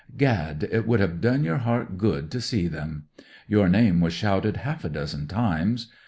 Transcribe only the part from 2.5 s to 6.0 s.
them. Your name was shouted half a dozen times.